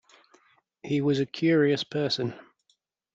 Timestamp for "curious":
1.27-1.83